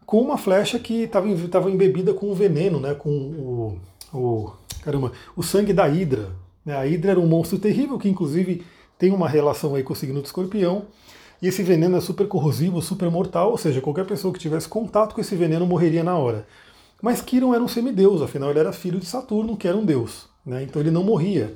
com 0.05 0.19
uma 0.19 0.37
flecha 0.37 0.77
que 0.77 1.03
estava 1.03 1.71
embebida 1.71 2.13
com 2.13 2.29
o 2.29 2.35
veneno, 2.35 2.81
né, 2.81 2.93
com 2.93 3.09
o, 3.09 3.79
o, 4.13 4.51
caramba, 4.81 5.13
o 5.37 5.43
sangue 5.43 5.71
da 5.71 5.87
Hidra. 5.87 6.31
Né? 6.65 6.75
A 6.75 6.85
Hidra 6.85 7.11
era 7.11 7.19
um 7.19 7.27
monstro 7.27 7.57
terrível 7.57 7.97
que 7.97 8.09
inclusive 8.09 8.65
tem 8.97 9.11
uma 9.11 9.27
relação 9.27 9.75
aí 9.75 9.83
com 9.83 9.93
o 9.93 9.95
signo 9.95 10.21
do 10.21 10.25
escorpião. 10.25 10.85
E 11.41 11.47
esse 11.47 11.61
veneno 11.61 11.97
é 11.97 12.01
super 12.01 12.27
corrosivo, 12.27 12.81
super 12.81 13.11
mortal, 13.11 13.51
ou 13.51 13.57
seja, 13.57 13.79
qualquer 13.79 14.05
pessoa 14.05 14.33
que 14.33 14.39
tivesse 14.39 14.67
contato 14.67 15.13
com 15.13 15.21
esse 15.21 15.35
veneno 15.35 15.67
morreria 15.67 16.03
na 16.03 16.17
hora. 16.17 16.47
Mas 17.01 17.21
Quiron 17.21 17.53
era 17.53 17.63
um 17.63 17.67
semideus, 17.67 18.21
afinal 18.21 18.49
ele 18.49 18.59
era 18.59 18.73
filho 18.73 18.99
de 18.99 19.05
Saturno, 19.05 19.55
que 19.55 19.67
era 19.67 19.77
um 19.77 19.85
deus. 19.85 20.27
Né? 20.43 20.63
Então 20.63 20.81
ele 20.81 20.89
não 20.89 21.03
morria. 21.03 21.53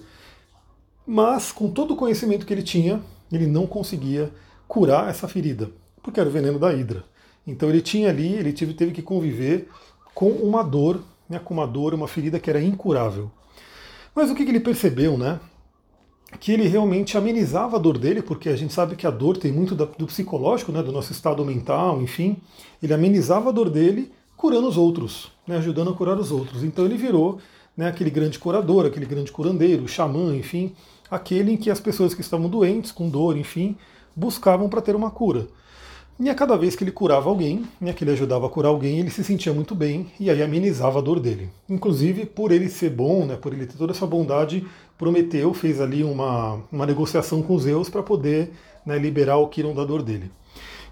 Mas, 1.05 1.51
com 1.51 1.69
todo 1.69 1.93
o 1.93 1.97
conhecimento 1.97 2.45
que 2.45 2.53
ele 2.53 2.61
tinha, 2.61 3.01
ele 3.31 3.47
não 3.47 3.65
conseguia 3.65 4.31
curar 4.67 5.09
essa 5.09 5.27
ferida, 5.27 5.69
porque 6.03 6.19
era 6.19 6.29
o 6.29 6.31
veneno 6.31 6.59
da 6.59 6.71
hidra. 6.71 7.03
Então 7.45 7.69
ele 7.69 7.81
tinha 7.81 8.09
ali, 8.09 8.33
ele 8.33 8.53
teve, 8.53 8.73
teve 8.73 8.91
que 8.91 9.01
conviver 9.01 9.67
com 10.13 10.29
uma 10.29 10.61
dor, 10.61 11.01
né, 11.27 11.39
com 11.43 11.53
uma 11.53 11.65
dor, 11.65 11.93
uma 11.93 12.07
ferida 12.07 12.39
que 12.39 12.49
era 12.49 12.61
incurável. 12.61 13.31
Mas 14.13 14.29
o 14.29 14.35
que, 14.35 14.43
que 14.43 14.51
ele 14.51 14.59
percebeu, 14.59 15.17
né? 15.17 15.39
Que 16.39 16.51
ele 16.53 16.67
realmente 16.67 17.17
amenizava 17.17 17.77
a 17.77 17.79
dor 17.79 17.97
dele, 17.97 18.21
porque 18.21 18.49
a 18.49 18.55
gente 18.55 18.73
sabe 18.73 18.95
que 18.95 19.05
a 19.05 19.11
dor 19.11 19.37
tem 19.37 19.51
muito 19.51 19.75
do 19.75 20.07
psicológico, 20.07 20.71
né, 20.71 20.81
do 20.81 20.91
nosso 20.91 21.11
estado 21.11 21.45
mental, 21.45 22.01
enfim. 22.01 22.37
Ele 22.81 22.93
amenizava 22.93 23.49
a 23.49 23.51
dor 23.51 23.69
dele 23.69 24.11
curando 24.35 24.67
os 24.67 24.77
outros, 24.77 25.31
né, 25.45 25.57
ajudando 25.57 25.91
a 25.91 25.93
curar 25.93 26.17
os 26.17 26.31
outros. 26.31 26.63
Então 26.63 26.85
ele 26.85 26.97
virou 26.97 27.37
né, 27.77 27.87
aquele 27.87 28.09
grande 28.09 28.39
curador, 28.39 28.85
aquele 28.85 29.05
grande 29.05 29.31
curandeiro, 29.31 29.87
xamã, 29.87 30.35
enfim, 30.35 30.73
aquele 31.09 31.53
em 31.53 31.57
que 31.57 31.69
as 31.69 31.79
pessoas 31.79 32.13
que 32.13 32.21
estavam 32.21 32.49
doentes, 32.49 32.91
com 32.91 33.09
dor, 33.09 33.37
enfim, 33.37 33.77
buscavam 34.15 34.67
para 34.67 34.81
ter 34.81 34.95
uma 34.95 35.11
cura. 35.11 35.47
E 36.23 36.29
a 36.29 36.35
cada 36.35 36.55
vez 36.55 36.75
que 36.75 36.83
ele 36.83 36.91
curava 36.91 37.27
alguém, 37.31 37.65
né, 37.81 37.93
que 37.93 38.03
ele 38.03 38.11
ajudava 38.11 38.45
a 38.45 38.49
curar 38.49 38.69
alguém, 38.69 38.99
ele 38.99 39.09
se 39.09 39.23
sentia 39.23 39.51
muito 39.51 39.73
bem 39.73 40.11
e 40.19 40.29
aí 40.29 40.43
amenizava 40.43 40.99
a 40.99 41.01
dor 41.01 41.19
dele. 41.19 41.49
Inclusive, 41.67 42.27
por 42.27 42.51
ele 42.51 42.69
ser 42.69 42.91
bom, 42.91 43.25
né, 43.25 43.35
por 43.35 43.51
ele 43.51 43.65
ter 43.65 43.75
toda 43.75 43.91
essa 43.91 44.05
bondade, 44.05 44.63
Prometeu 44.99 45.51
fez 45.51 45.81
ali 45.81 46.03
uma, 46.03 46.61
uma 46.71 46.85
negociação 46.85 47.41
com 47.41 47.57
Zeus 47.57 47.89
para 47.89 48.03
poder 48.03 48.51
né, 48.85 48.99
liberar 48.99 49.37
o 49.37 49.47
Kiron 49.47 49.73
da 49.73 49.83
dor 49.83 50.03
dele. 50.03 50.31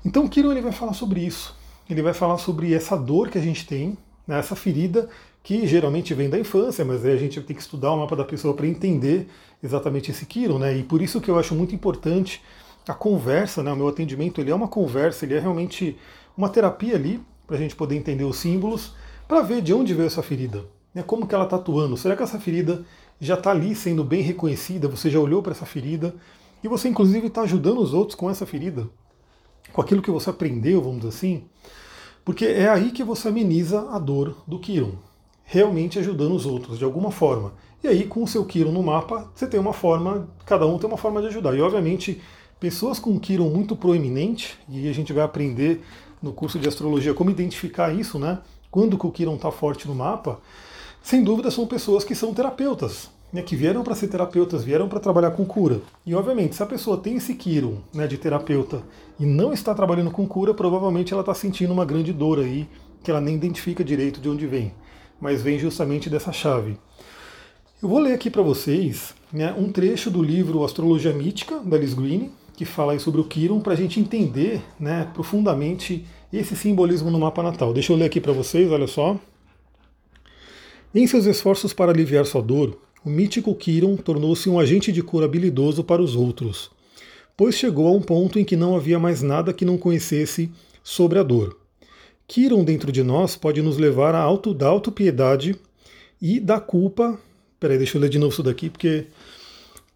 Então, 0.03 0.27
Kiron 0.27 0.51
ele 0.51 0.61
vai 0.61 0.71
falar 0.71 0.93
sobre 0.93 1.19
isso. 1.19 1.55
Ele 1.87 2.01
vai 2.01 2.15
falar 2.15 2.39
sobre 2.39 2.73
essa 2.73 2.97
dor 2.97 3.29
que 3.29 3.37
a 3.37 3.41
gente 3.41 3.67
tem, 3.67 3.95
né, 4.27 4.39
essa 4.39 4.55
ferida 4.55 5.07
que 5.43 5.67
geralmente 5.67 6.11
vem 6.15 6.27
da 6.27 6.39
infância, 6.39 6.83
mas 6.83 7.05
aí 7.05 7.13
a 7.13 7.17
gente 7.17 7.39
tem 7.41 7.55
que 7.55 7.61
estudar 7.61 7.91
o 7.91 7.99
mapa 7.99 8.15
da 8.15 8.25
pessoa 8.25 8.55
para 8.55 8.65
entender 8.65 9.27
exatamente 9.61 10.09
esse 10.09 10.25
Kiron, 10.25 10.57
né? 10.57 10.75
E 10.75 10.81
por 10.81 11.03
isso 11.03 11.21
que 11.21 11.29
eu 11.29 11.37
acho 11.37 11.53
muito 11.53 11.75
importante 11.75 12.41
a 12.87 12.93
conversa, 12.93 13.61
né? 13.61 13.71
O 13.71 13.75
meu 13.75 13.87
atendimento 13.87 14.41
ele 14.41 14.51
é 14.51 14.55
uma 14.55 14.67
conversa, 14.67 15.25
ele 15.25 15.35
é 15.35 15.39
realmente 15.39 15.97
uma 16.37 16.49
terapia 16.49 16.95
ali 16.95 17.21
para 17.45 17.55
a 17.55 17.59
gente 17.59 17.75
poder 17.75 17.95
entender 17.95 18.23
os 18.23 18.37
símbolos, 18.37 18.93
para 19.27 19.41
ver 19.41 19.61
de 19.61 19.73
onde 19.73 19.93
veio 19.93 20.07
essa 20.07 20.23
ferida, 20.23 20.65
né? 20.93 21.03
Como 21.03 21.27
que 21.27 21.35
ela 21.35 21.43
está 21.43 21.55
atuando? 21.55 21.97
Será 21.97 22.15
que 22.15 22.23
essa 22.23 22.39
ferida 22.39 22.83
já 23.19 23.35
está 23.35 23.51
ali 23.51 23.75
sendo 23.75 24.03
bem 24.03 24.21
reconhecida? 24.21 24.87
Você 24.87 25.09
já 25.09 25.19
olhou 25.19 25.41
para 25.41 25.51
essa 25.51 25.65
ferida 25.65 26.15
e 26.63 26.67
você 26.67 26.87
inclusive 26.89 27.27
está 27.27 27.41
ajudando 27.41 27.79
os 27.79 27.93
outros 27.93 28.15
com 28.15 28.29
essa 28.29 28.45
ferida, 28.45 28.87
com 29.71 29.81
aquilo 29.81 30.01
que 30.01 30.11
você 30.11 30.29
aprendeu, 30.29 30.81
vamos 30.81 30.97
dizer 30.97 31.09
assim, 31.09 31.43
porque 32.25 32.45
é 32.45 32.69
aí 32.69 32.91
que 32.91 33.03
você 33.03 33.27
ameniza 33.27 33.89
a 33.91 33.99
dor 33.99 34.35
do 34.47 34.59
Kiron 34.59 35.09
realmente 35.49 35.97
ajudando 35.97 36.35
os 36.35 36.45
outros 36.45 36.77
de 36.77 36.85
alguma 36.85 37.09
forma. 37.09 37.53
E 37.83 37.87
aí, 37.87 38.05
com 38.05 38.21
o 38.21 38.27
seu 38.27 38.45
Kiron 38.45 38.71
no 38.71 38.83
mapa, 38.83 39.31
você 39.33 39.47
tem 39.47 39.59
uma 39.59 39.73
forma, 39.73 40.29
cada 40.45 40.67
um 40.67 40.77
tem 40.77 40.87
uma 40.87 40.97
forma 40.97 41.21
de 41.21 41.27
ajudar. 41.27 41.55
E 41.55 41.61
obviamente, 41.61 42.21
pessoas 42.59 42.99
com 42.99 43.19
Kiron 43.19 43.49
muito 43.49 43.75
proeminente, 43.75 44.57
e 44.67 44.87
a 44.89 44.93
gente 44.93 45.13
vai 45.13 45.23
aprender 45.23 45.81
no 46.21 46.33
curso 46.33 46.59
de 46.59 46.67
astrologia 46.67 47.13
como 47.13 47.29
identificar 47.29 47.93
isso, 47.93 48.19
né? 48.19 48.39
Quando 48.69 48.95
o 48.95 49.11
Kiron 49.11 49.35
está 49.35 49.51
forte 49.51 49.87
no 49.87 49.95
mapa, 49.95 50.39
sem 51.01 51.23
dúvida 51.23 51.49
são 51.49 51.65
pessoas 51.65 52.03
que 52.03 52.13
são 52.13 52.33
terapeutas, 52.33 53.09
né, 53.31 53.41
que 53.41 53.55
vieram 53.55 53.83
para 53.83 53.95
ser 53.95 54.07
terapeutas, 54.07 54.63
vieram 54.63 54.89
para 54.89 54.99
trabalhar 54.99 55.31
com 55.31 55.45
cura. 55.45 55.81
E 56.05 56.13
obviamente, 56.13 56.55
se 56.55 56.61
a 56.61 56.65
pessoa 56.65 56.97
tem 56.97 57.15
esse 57.15 57.33
Kiron 57.35 57.77
né, 57.93 58.05
de 58.05 58.17
terapeuta 58.17 58.83
e 59.19 59.25
não 59.25 59.53
está 59.53 59.73
trabalhando 59.73 60.11
com 60.11 60.27
cura, 60.27 60.53
provavelmente 60.53 61.13
ela 61.13 61.21
está 61.21 61.33
sentindo 61.33 61.73
uma 61.73 61.85
grande 61.85 62.11
dor 62.11 62.39
aí, 62.39 62.67
que 63.03 63.09
ela 63.09 63.21
nem 63.21 63.35
identifica 63.35 63.83
direito 63.83 64.19
de 64.19 64.29
onde 64.29 64.45
vem 64.45 64.73
mas 65.19 65.41
vem 65.41 65.59
justamente 65.59 66.09
dessa 66.09 66.31
chave. 66.31 66.77
Eu 67.81 67.89
vou 67.89 67.99
ler 67.99 68.13
aqui 68.13 68.29
para 68.29 68.41
vocês 68.41 69.13
né, 69.31 69.53
um 69.57 69.71
trecho 69.71 70.09
do 70.09 70.21
livro 70.21 70.63
Astrologia 70.63 71.13
Mítica, 71.13 71.59
da 71.59 71.77
Liz 71.77 71.93
Green, 71.93 72.31
que 72.59 72.65
fala 72.65 72.99
sobre 72.99 73.21
o 73.21 73.23
Quiron, 73.23 73.61
para 73.61 73.71
a 73.71 73.75
gente 73.77 74.01
entender 74.01 74.61
né, 74.77 75.09
profundamente 75.13 76.05
esse 76.31 76.57
simbolismo 76.57 77.09
no 77.09 77.17
mapa 77.17 77.41
natal. 77.41 77.71
Deixa 77.71 77.93
eu 77.93 77.95
ler 77.95 78.03
aqui 78.03 78.19
para 78.19 78.33
vocês, 78.33 78.69
olha 78.69 78.85
só. 78.85 79.17
Em 80.93 81.07
seus 81.07 81.25
esforços 81.25 81.71
para 81.71 81.93
aliviar 81.93 82.25
sua 82.25 82.41
dor, 82.41 82.77
o 83.05 83.09
mítico 83.09 83.55
Quiron 83.55 83.95
tornou-se 83.95 84.49
um 84.49 84.59
agente 84.59 84.91
de 84.91 85.01
cura 85.01 85.23
habilidoso 85.23 85.85
para 85.85 86.01
os 86.01 86.17
outros, 86.17 86.69
pois 87.37 87.55
chegou 87.55 87.87
a 87.87 87.91
um 87.91 88.01
ponto 88.01 88.37
em 88.37 88.43
que 88.43 88.57
não 88.57 88.75
havia 88.75 88.99
mais 88.99 89.21
nada 89.21 89.53
que 89.53 89.63
não 89.63 89.77
conhecesse 89.77 90.51
sobre 90.83 91.17
a 91.17 91.23
dor. 91.23 91.57
Kiron 92.27 92.65
dentro 92.65 92.91
de 92.91 93.03
nós 93.03 93.37
pode 93.37 93.61
nos 93.61 93.77
levar 93.77 94.13
à 94.13 94.19
auto, 94.19 94.53
da 94.53 94.67
autopiedade 94.67 95.55
e 96.21 96.41
da 96.41 96.59
culpa. 96.59 97.17
Peraí, 97.57 97.77
deixa 97.77 97.95
eu 97.95 98.01
ler 98.01 98.09
de 98.09 98.19
novo 98.19 98.33
isso 98.33 98.43
daqui, 98.43 98.69
porque 98.69 99.05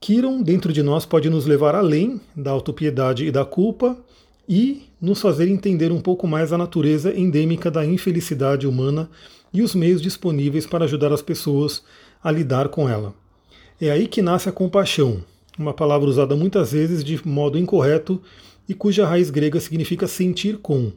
Kiron 0.03 0.41
dentro 0.41 0.73
de 0.73 0.83
nós 0.83 1.05
pode 1.05 1.29
nos 1.29 1.45
levar 1.45 1.75
além 1.75 2.19
da 2.35 2.51
autopiedade 2.51 3.25
e 3.25 3.31
da 3.31 3.45
culpa 3.45 3.97
e 4.49 4.83
nos 4.99 5.21
fazer 5.21 5.47
entender 5.47 5.93
um 5.93 6.01
pouco 6.01 6.27
mais 6.27 6.51
a 6.51 6.57
natureza 6.57 7.17
endêmica 7.17 7.71
da 7.71 7.85
infelicidade 7.85 8.67
humana 8.67 9.09
e 9.53 9.61
os 9.61 9.73
meios 9.73 10.01
disponíveis 10.01 10.65
para 10.65 10.83
ajudar 10.83 11.13
as 11.13 11.21
pessoas 11.21 11.83
a 12.21 12.29
lidar 12.29 12.67
com 12.67 12.89
ela. 12.89 13.15
É 13.79 13.91
aí 13.91 14.05
que 14.05 14.21
nasce 14.21 14.49
a 14.49 14.51
compaixão, 14.51 15.23
uma 15.57 15.73
palavra 15.73 16.09
usada 16.09 16.35
muitas 16.35 16.73
vezes 16.73 17.01
de 17.01 17.25
modo 17.25 17.57
incorreto 17.57 18.21
e 18.67 18.73
cuja 18.73 19.07
raiz 19.07 19.29
grega 19.29 19.57
significa 19.61 20.05
sentir 20.05 20.57
com. 20.57 20.91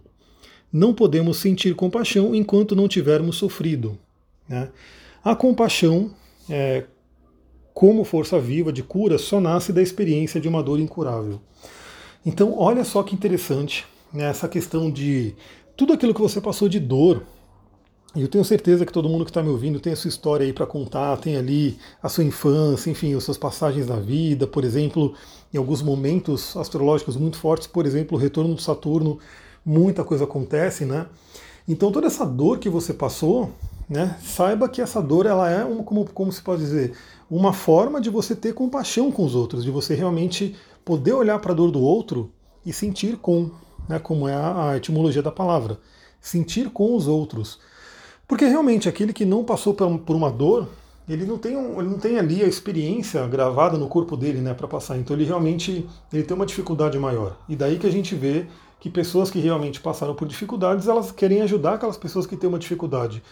Não 0.73 0.93
podemos 0.93 1.37
sentir 1.37 1.77
compaixão 1.77 2.35
enquanto 2.35 2.75
não 2.75 2.89
tivermos 2.89 3.37
sofrido. 3.37 3.97
Né? 4.49 4.69
A 5.23 5.37
compaixão, 5.37 6.11
é, 6.51 6.87
como 7.77 8.05
força 8.05 8.41
viva 8.41 8.73
de 8.73 8.83
cura, 8.83 9.19
só 9.19 9.39
nasce 9.39 9.71
da 9.71 9.83
experiência 9.83 10.41
de 10.41 10.49
uma 10.49 10.63
dor 10.63 10.81
incurável. 10.81 11.39
Então, 12.25 12.59
olha 12.59 12.83
só 12.83 13.03
que 13.03 13.15
interessante 13.15 13.85
né, 14.11 14.31
essa 14.31 14.49
questão 14.49 14.91
de 14.91 15.35
tudo 15.77 15.93
aquilo 15.93 16.15
que 16.15 16.21
você 16.23 16.41
passou 16.41 16.71
de 16.71 16.81
dor. 16.81 17.23
E 18.15 18.23
eu 18.23 18.29
tenho 18.29 18.43
certeza 18.47 18.87
que 18.87 18.93
todo 18.95 19.11
mundo 19.11 19.27
que 19.27 19.31
está 19.31 19.43
me 19.43 19.51
ouvindo 19.51 19.79
tem 19.79 19.93
a 19.93 19.97
sua 19.97 20.09
história 20.09 20.47
aí 20.47 20.55
para 20.55 20.65
contar, 20.65 21.19
tem 21.19 21.37
ali 21.37 21.77
a 22.03 22.09
sua 22.09 22.25
infância, 22.25 22.89
enfim, 22.89 23.15
as 23.15 23.25
suas 23.25 23.37
passagens 23.37 23.87
na 23.87 24.01
vida, 24.01 24.47
por 24.47 24.65
exemplo, 24.65 25.13
em 25.53 25.59
alguns 25.59 25.83
momentos 25.83 26.57
astrológicos 26.57 27.15
muito 27.15 27.37
fortes, 27.37 27.67
por 27.67 27.85
exemplo, 27.85 28.17
o 28.17 28.19
retorno 28.19 28.55
do 28.55 28.63
Saturno, 28.63 29.19
muita 29.63 30.03
coisa 30.03 30.25
acontece, 30.25 30.87
né? 30.87 31.09
Então 31.69 31.93
toda 31.93 32.07
essa 32.07 32.25
dor 32.25 32.59
que 32.59 32.71
você 32.71 32.95
passou, 32.95 33.53
né, 33.89 34.17
saiba 34.23 34.69
que 34.69 34.83
essa 34.83 35.01
dor 35.01 35.27
ela 35.27 35.51
é, 35.51 35.65
um, 35.65 35.83
como, 35.83 36.05
como 36.07 36.33
se 36.33 36.43
pode 36.43 36.63
dizer, 36.63 36.95
uma 37.31 37.53
forma 37.53 38.01
de 38.01 38.11
você 38.11 38.35
ter 38.35 38.53
compaixão 38.53 39.11
com 39.11 39.25
os 39.25 39.35
outros, 39.35 39.65
de 39.65 39.71
você 39.71 39.95
realmente 39.95 40.57
poder 40.85 41.13
olhar 41.13 41.39
para 41.39 41.53
a 41.53 41.55
dor 41.55 41.71
do 41.71 41.81
outro 41.81 42.33
e 42.65 42.73
sentir 42.73 43.17
com, 43.17 43.51
né, 43.89 43.99
como 43.99 44.29
é 44.29 44.35
a, 44.35 44.71
a 44.71 44.77
etimologia 44.77 45.23
da 45.23 45.33
palavra, 45.33 45.79
sentir 46.21 46.71
com 46.71 46.95
os 46.95 47.07
outros. 47.07 47.59
Porque 48.27 48.45
realmente 48.45 48.89
aquele 48.89 49.13
que 49.13 49.25
não 49.25 49.45
passou 49.45 49.73
por 49.73 50.17
uma 50.17 50.31
dor, 50.31 50.69
ele 51.09 51.25
não 51.25 51.39
tem, 51.39 51.57
um, 51.57 51.79
ele 51.81 51.89
não 51.89 51.99
tem 51.99 52.19
ali 52.19 52.43
a 52.43 52.47
experiência 52.47 53.25
gravada 53.29 53.79
no 53.79 53.87
corpo 53.87 54.17
dele 54.17 54.41
né, 54.41 54.53
para 54.53 54.67
passar. 54.67 54.99
Então 54.99 55.15
ele 55.15 55.25
realmente 55.25 55.89
ele 56.13 56.25
tem 56.25 56.35
uma 56.35 56.47
dificuldade 56.47 56.99
maior. 56.99 57.37
E 57.49 57.55
daí 57.55 57.79
que 57.79 57.87
a 57.87 57.93
gente 57.93 58.17
vê 58.17 58.47
que 58.81 58.91
pessoas 58.91 59.31
que 59.31 59.39
realmente 59.39 59.81
passaram 59.81 60.15
por 60.15 60.27
dificuldades, 60.27 60.89
elas 60.89 61.13
querem 61.13 61.43
ajudar 61.43 61.75
aquelas 61.75 61.97
pessoas 61.97 62.27
que 62.27 62.37
têm 62.37 62.49
uma 62.49 62.59
dificuldade. 62.59 63.23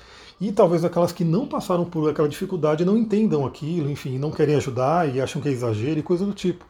E 0.44 0.52
talvez 0.52 0.84
aquelas 0.84 1.10
que 1.10 1.24
não 1.24 1.46
passaram 1.46 1.86
por 1.86 2.10
aquela 2.10 2.28
dificuldade 2.28 2.84
não 2.84 2.98
entendam 2.98 3.46
aquilo, 3.46 3.90
enfim, 3.90 4.18
não 4.18 4.30
querem 4.30 4.54
ajudar 4.56 5.08
e 5.08 5.18
acham 5.18 5.40
que 5.40 5.48
é 5.48 5.50
exagero 5.50 5.98
e 5.98 6.02
coisa 6.02 6.26
do 6.26 6.34
tipo. 6.34 6.66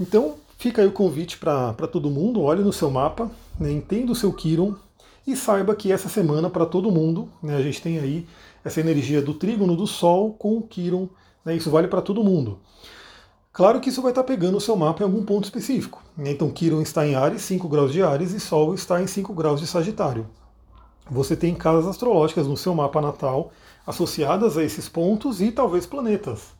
Então, 0.00 0.34
fica 0.58 0.82
aí 0.82 0.88
o 0.88 0.92
convite 0.92 1.38
para 1.38 1.86
todo 1.86 2.10
mundo, 2.10 2.42
olhe 2.42 2.64
no 2.64 2.72
seu 2.72 2.90
mapa, 2.90 3.30
né, 3.56 3.70
entenda 3.70 4.10
o 4.10 4.16
seu 4.16 4.32
Kiron, 4.32 4.74
e 5.24 5.36
saiba 5.36 5.76
que 5.76 5.92
essa 5.92 6.08
semana, 6.08 6.50
para 6.50 6.66
todo 6.66 6.90
mundo, 6.90 7.28
né, 7.40 7.54
a 7.54 7.62
gente 7.62 7.80
tem 7.80 8.00
aí 8.00 8.26
essa 8.64 8.80
energia 8.80 9.22
do 9.22 9.32
trígono 9.32 9.76
do 9.76 9.86
Sol 9.86 10.32
com 10.32 10.58
o 10.58 10.62
Quiron, 10.62 11.08
né, 11.44 11.54
isso 11.54 11.70
vale 11.70 11.86
para 11.86 12.02
todo 12.02 12.24
mundo. 12.24 12.58
Claro 13.52 13.78
que 13.78 13.90
isso 13.90 14.02
vai 14.02 14.10
estar 14.10 14.24
tá 14.24 14.26
pegando 14.26 14.58
o 14.58 14.60
seu 14.60 14.74
mapa 14.74 15.04
em 15.04 15.06
algum 15.06 15.24
ponto 15.24 15.44
específico. 15.44 16.02
Né, 16.16 16.32
então, 16.32 16.50
Quiron 16.50 16.82
está 16.82 17.06
em 17.06 17.14
Ares, 17.14 17.42
5 17.42 17.68
graus 17.68 17.92
de 17.92 18.02
Ares, 18.02 18.32
e 18.32 18.40
Sol 18.40 18.74
está 18.74 19.00
em 19.00 19.06
5 19.06 19.32
graus 19.32 19.60
de 19.60 19.68
Sagitário. 19.68 20.26
Você 21.10 21.36
tem 21.36 21.54
casas 21.54 21.86
astrológicas 21.86 22.46
no 22.46 22.56
seu 22.56 22.74
mapa 22.74 23.00
natal 23.00 23.52
associadas 23.86 24.56
a 24.56 24.64
esses 24.64 24.88
pontos 24.88 25.42
e 25.42 25.52
talvez 25.52 25.84
planetas. 25.84 26.54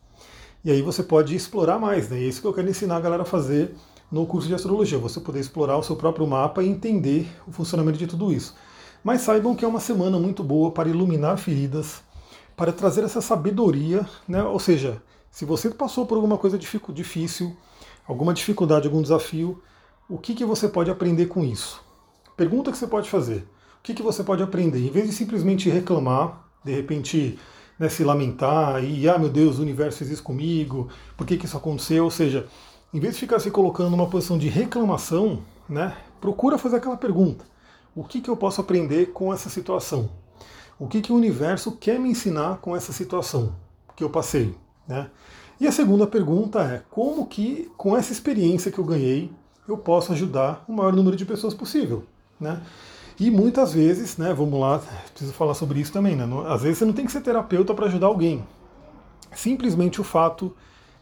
E 0.63 0.71
aí 0.71 0.81
você 0.81 1.01
pode 1.01 1.35
explorar 1.35 1.79
mais, 1.79 2.09
né? 2.09 2.19
E 2.19 2.25
é 2.25 2.27
isso 2.27 2.41
que 2.41 2.47
eu 2.47 2.53
quero 2.53 2.69
ensinar 2.69 2.97
a 2.97 2.99
galera 2.99 3.23
a 3.23 3.25
fazer 3.25 3.75
no 4.11 4.25
curso 4.25 4.47
de 4.47 4.53
astrologia, 4.53 4.99
você 4.99 5.19
poder 5.19 5.39
explorar 5.39 5.77
o 5.77 5.83
seu 5.83 5.95
próprio 5.95 6.27
mapa 6.27 6.63
e 6.63 6.69
entender 6.69 7.27
o 7.47 7.51
funcionamento 7.51 7.97
de 7.97 8.05
tudo 8.05 8.31
isso. 8.31 8.55
Mas 9.03 9.21
saibam 9.21 9.55
que 9.55 9.65
é 9.65 9.67
uma 9.67 9.79
semana 9.79 10.19
muito 10.19 10.43
boa 10.43 10.71
para 10.71 10.89
iluminar 10.89 11.37
feridas, 11.37 12.01
para 12.55 12.71
trazer 12.71 13.03
essa 13.03 13.21
sabedoria, 13.21 14.07
né? 14.27 14.43
ou 14.43 14.59
seja, 14.59 15.01
se 15.31 15.43
você 15.43 15.69
passou 15.69 16.05
por 16.05 16.15
alguma 16.15 16.37
coisa 16.37 16.57
difícil, 16.57 17.55
alguma 18.07 18.33
dificuldade, 18.33 18.87
algum 18.87 19.01
desafio, 19.01 19.61
o 20.07 20.17
que, 20.17 20.35
que 20.35 20.45
você 20.45 20.69
pode 20.69 20.89
aprender 20.89 21.25
com 21.25 21.43
isso? 21.43 21.83
Pergunta 22.37 22.71
que 22.71 22.77
você 22.77 22.87
pode 22.87 23.09
fazer. 23.09 23.45
Que, 23.85 23.93
que 23.93 24.01
você 24.01 24.23
pode 24.23 24.41
aprender? 24.41 24.79
Em 24.79 24.89
vez 24.89 25.05
de 25.07 25.13
simplesmente 25.13 25.69
reclamar, 25.69 26.43
de 26.63 26.73
repente 26.73 27.37
né, 27.77 27.87
se 27.87 28.03
lamentar 28.03 28.83
e, 28.83 29.07
ah, 29.07 29.15
meu 29.15 29.29
Deus, 29.29 29.59
o 29.59 29.61
universo 29.61 29.99
fez 29.99 30.09
isso 30.09 30.23
comigo, 30.23 30.89
por 31.15 31.27
que, 31.27 31.37
que 31.37 31.45
isso 31.45 31.55
aconteceu? 31.55 32.03
Ou 32.03 32.09
seja, 32.09 32.47
em 32.91 32.99
vez 32.99 33.13
de 33.13 33.19
ficar 33.19 33.37
se 33.37 33.51
colocando 33.51 33.91
numa 33.91 34.09
posição 34.09 34.39
de 34.39 34.47
reclamação, 34.47 35.43
né, 35.69 35.95
procura 36.19 36.57
fazer 36.57 36.77
aquela 36.77 36.97
pergunta: 36.97 37.45
o 37.95 38.03
que, 38.03 38.21
que 38.21 38.29
eu 38.29 38.35
posso 38.35 38.59
aprender 38.59 39.11
com 39.11 39.31
essa 39.31 39.51
situação? 39.51 40.09
O 40.79 40.87
que, 40.87 40.99
que 40.99 41.11
o 41.11 41.15
universo 41.15 41.73
quer 41.73 41.99
me 41.99 42.09
ensinar 42.09 42.57
com 42.57 42.75
essa 42.75 42.91
situação 42.91 43.55
que 43.95 44.03
eu 44.03 44.09
passei? 44.09 44.55
Né? 44.87 45.11
E 45.61 45.67
a 45.67 45.71
segunda 45.71 46.07
pergunta 46.07 46.59
é: 46.63 46.81
como 46.89 47.27
que, 47.27 47.69
com 47.77 47.95
essa 47.95 48.11
experiência 48.11 48.71
que 48.71 48.79
eu 48.79 48.83
ganhei, 48.83 49.31
eu 49.67 49.77
posso 49.77 50.11
ajudar 50.11 50.65
o 50.67 50.73
maior 50.73 50.91
número 50.91 51.15
de 51.15 51.23
pessoas 51.23 51.53
possível? 51.53 52.03
Né? 52.39 52.59
E 53.17 53.31
muitas 53.31 53.73
vezes, 53.73 54.17
né, 54.17 54.33
vamos 54.33 54.59
lá, 54.59 54.81
preciso 55.11 55.31
falar 55.31 55.53
sobre 55.53 55.79
isso 55.79 55.93
também, 55.93 56.15
né? 56.15 56.27
Às 56.47 56.63
vezes 56.63 56.79
você 56.79 56.85
não 56.85 56.93
tem 56.93 57.05
que 57.05 57.11
ser 57.11 57.21
terapeuta 57.21 57.73
para 57.73 57.85
ajudar 57.85 58.07
alguém. 58.07 58.45
Simplesmente 59.33 60.01
o 60.01 60.03
fato 60.03 60.53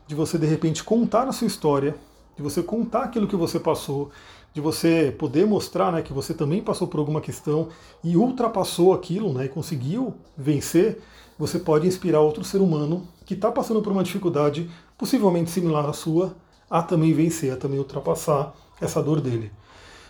de 0.05 0.13
você 0.13 0.37
de 0.37 0.45
repente 0.45 0.83
contar 0.83 1.27
a 1.27 1.31
sua 1.31 1.47
história, 1.47 1.95
de 2.35 2.43
você 2.43 2.61
contar 2.61 3.05
aquilo 3.05 3.27
que 3.27 3.35
você 3.35 3.59
passou, 3.59 4.11
de 4.53 4.61
você 4.61 5.13
poder 5.17 5.47
mostrar 5.47 5.91
né, 5.91 6.03
que 6.03 6.13
você 6.13 6.33
também 6.33 6.61
passou 6.61 6.87
por 6.87 6.99
alguma 6.99 7.19
questão 7.19 7.69
e 8.03 8.15
ultrapassou 8.15 8.93
aquilo 8.93 9.33
né, 9.33 9.45
e 9.45 9.49
conseguiu 9.49 10.13
vencer, 10.37 11.01
você 11.37 11.57
pode 11.57 11.87
inspirar 11.87 12.19
outro 12.19 12.43
ser 12.43 12.59
humano 12.59 13.07
que 13.25 13.33
está 13.33 13.51
passando 13.51 13.81
por 13.81 13.91
uma 13.91 14.03
dificuldade 14.03 14.69
possivelmente 14.97 15.49
similar 15.49 15.89
à 15.89 15.93
sua 15.93 16.35
a 16.69 16.83
também 16.83 17.11
vencer, 17.13 17.51
a 17.51 17.57
também 17.57 17.79
ultrapassar 17.79 18.53
essa 18.79 19.01
dor 19.01 19.19
dele. 19.19 19.51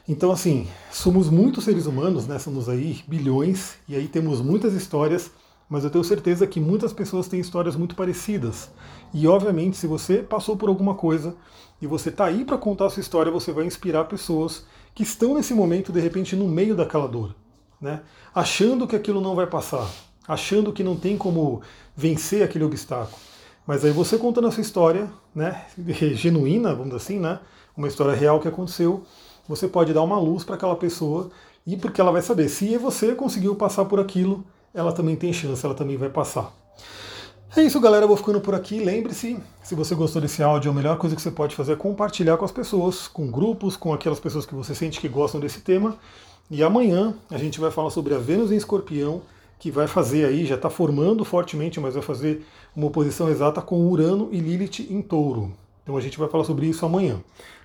Então, 0.07 0.31
assim, 0.31 0.67
somos 0.91 1.29
muitos 1.29 1.63
seres 1.63 1.85
humanos, 1.85 2.27
né? 2.27 2.37
Somos 2.37 2.67
aí 2.67 3.01
bilhões, 3.07 3.75
e 3.87 3.95
aí 3.95 4.07
temos 4.07 4.41
muitas 4.41 4.73
histórias 4.73 5.31
mas 5.73 5.83
eu 5.83 5.89
tenho 5.89 6.03
certeza 6.03 6.45
que 6.45 6.59
muitas 6.59 6.93
pessoas 6.93 7.27
têm 7.27 7.39
histórias 7.39 7.75
muito 7.75 7.95
parecidas. 7.95 8.69
E 9.11 9.27
obviamente, 9.27 9.75
se 9.75 9.87
você 9.87 10.17
passou 10.17 10.55
por 10.55 10.69
alguma 10.69 10.93
coisa 10.93 11.35
e 11.81 11.87
você 11.87 12.09
está 12.09 12.25
aí 12.25 12.45
para 12.45 12.59
contar 12.59 12.85
a 12.85 12.89
sua 12.91 13.01
história, 13.01 13.31
você 13.31 13.51
vai 13.51 13.65
inspirar 13.65 14.03
pessoas 14.03 14.65
que 14.93 15.01
estão 15.01 15.33
nesse 15.33 15.51
momento, 15.51 15.91
de 15.91 15.99
repente, 15.99 16.35
no 16.35 16.47
meio 16.47 16.75
daquela 16.75 17.07
dor, 17.07 17.35
né? 17.81 18.01
achando 18.35 18.87
que 18.87 18.95
aquilo 18.95 19.19
não 19.19 19.33
vai 19.33 19.47
passar, 19.47 19.89
achando 20.27 20.71
que 20.71 20.83
não 20.83 20.95
tem 20.95 21.17
como 21.17 21.61
vencer 21.95 22.43
aquele 22.43 22.65
obstáculo. 22.65 23.17
Mas 23.65 23.83
aí 23.83 23.91
você 23.91 24.17
contando 24.17 24.47
a 24.47 24.51
sua 24.51 24.61
história, 24.61 25.09
né, 25.33 25.65
genuína, 26.13 26.69
vamos 26.69 26.89
dizer 26.89 26.97
assim, 26.97 27.19
né, 27.19 27.39
uma 27.75 27.87
história 27.87 28.13
real 28.13 28.39
que 28.39 28.47
aconteceu, 28.47 29.03
você 29.47 29.67
pode 29.67 29.93
dar 29.93 30.01
uma 30.01 30.19
luz 30.19 30.43
para 30.43 30.55
aquela 30.55 30.75
pessoa 30.75 31.29
e 31.65 31.77
porque 31.77 31.99
ela 31.99 32.11
vai 32.11 32.21
saber 32.21 32.49
se 32.49 32.77
você 32.77 33.15
conseguiu 33.15 33.55
passar 33.55 33.85
por 33.85 33.99
aquilo, 33.99 34.43
ela 34.73 34.91
também 34.91 35.15
tem 35.15 35.31
chance, 35.31 35.65
ela 35.65 35.75
também 35.75 35.97
vai 35.97 36.09
passar. 36.09 36.53
É 37.55 37.61
isso, 37.61 37.79
galera. 37.79 38.05
Eu 38.05 38.07
vou 38.07 38.17
ficando 38.17 38.41
por 38.41 38.55
aqui. 38.55 38.79
Lembre-se, 38.79 39.39
se 39.61 39.75
você 39.75 39.93
gostou 39.93 40.19
desse 40.19 40.41
áudio, 40.41 40.71
a 40.71 40.73
melhor 40.73 40.97
coisa 40.97 41.15
que 41.15 41.21
você 41.21 41.29
pode 41.29 41.55
fazer 41.55 41.73
é 41.73 41.75
compartilhar 41.75 42.35
com 42.35 42.45
as 42.45 42.51
pessoas, 42.51 43.07
com 43.07 43.29
grupos, 43.29 43.77
com 43.77 43.93
aquelas 43.93 44.19
pessoas 44.19 44.43
que 44.45 44.55
você 44.55 44.73
sente 44.73 44.99
que 44.99 45.07
gostam 45.07 45.39
desse 45.39 45.61
tema. 45.61 45.95
E 46.49 46.63
amanhã 46.63 47.13
a 47.29 47.37
gente 47.37 47.59
vai 47.59 47.69
falar 47.69 47.91
sobre 47.91 48.15
a 48.15 48.17
Vênus 48.17 48.51
em 48.51 48.55
Escorpião, 48.55 49.21
que 49.59 49.69
vai 49.69 49.85
fazer 49.85 50.25
aí, 50.25 50.45
já 50.45 50.55
está 50.55 50.69
formando 50.69 51.23
fortemente, 51.23 51.79
mas 51.79 51.93
vai 51.93 52.01
fazer 52.01 52.43
uma 52.75 52.87
oposição 52.87 53.29
exata 53.29 53.61
com 53.61 53.87
Urano 53.87 54.29
e 54.31 54.39
Lilith 54.39 54.87
em 54.89 55.01
Touro. 55.01 55.53
Então 55.83 55.95
a 55.95 56.01
gente 56.01 56.17
vai 56.17 56.27
falar 56.27 56.45
sobre 56.45 56.65
isso 56.65 56.83
amanhã. 56.85 57.21